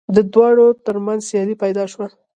د 0.15 0.17
دواړو 0.33 0.67
تر 0.85 0.95
منځ 1.05 1.21
سیالي 1.29 1.55
پیدا 1.63 1.83
شوه 1.91 2.07